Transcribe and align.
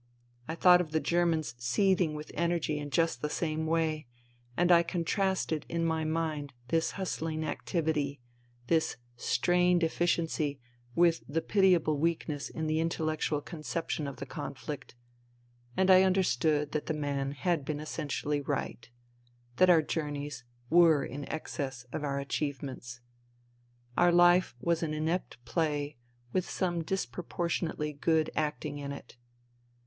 I 0.47 0.55
thought 0.55 0.81
of 0.81 0.93
the 0.93 0.99
Germans 0.99 1.53
seething 1.59 2.15
with 2.15 2.31
energy 2.33 2.79
in 2.79 2.89
just 2.89 3.21
the 3.21 3.29
same 3.29 3.67
way; 3.67 4.07
and 4.57 4.71
I 4.71 4.81
contrasted 4.81 5.63
in 5.69 5.85
my 5.85 6.05
mind 6.05 6.53
this 6.69 6.93
hustHng 6.93 7.45
activity, 7.45 8.19
this 8.65 8.97
strained 9.15 9.83
effi 9.83 10.05
ciency 10.07 10.57
with 10.95 11.23
the 11.29 11.39
pitiable 11.39 11.99
weakness 11.99 12.49
in 12.49 12.65
the 12.65 12.79
intellectual 12.79 13.41
conception 13.41 14.07
of 14.07 14.15
the 14.15 14.25
conflict, 14.25 14.95
and 15.77 15.91
I 15.91 16.01
understood 16.01 16.71
that 16.71 16.87
the 16.87 16.95
man 16.95 17.33
had 17.33 17.63
been 17.63 17.79
essentially 17.79 18.41
right, 18.41 18.89
that 19.57 19.69
our 19.69 19.83
journeys 19.83 20.43
were 20.67 21.05
in 21.05 21.29
excess 21.31 21.85
of 21.93 22.03
our 22.03 22.17
achievements. 22.19 23.01
Our 23.95 24.11
life 24.11 24.55
was 24.59 24.81
an 24.81 24.95
inept 24.95 25.37
play 25.45 25.95
with 26.33 26.49
some 26.49 26.83
disproportionately 26.83 27.93
good 27.93 28.31
acting 28.35 28.79
in 28.79 28.91
it. 28.91 29.15